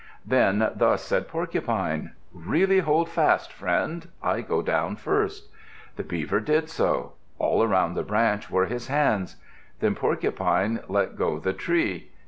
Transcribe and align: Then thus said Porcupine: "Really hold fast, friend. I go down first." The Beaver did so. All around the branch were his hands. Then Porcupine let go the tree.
Then 0.25 0.71
thus 0.75 1.03
said 1.03 1.27
Porcupine: 1.27 2.13
"Really 2.33 2.79
hold 2.79 3.07
fast, 3.07 3.53
friend. 3.53 4.07
I 4.23 4.41
go 4.41 4.63
down 4.63 4.95
first." 4.95 5.51
The 5.95 6.03
Beaver 6.03 6.39
did 6.39 6.69
so. 6.69 7.13
All 7.37 7.61
around 7.61 7.93
the 7.93 8.01
branch 8.01 8.49
were 8.49 8.65
his 8.65 8.87
hands. 8.87 9.35
Then 9.79 9.93
Porcupine 9.93 10.79
let 10.87 11.15
go 11.17 11.37
the 11.37 11.53
tree. 11.53 12.09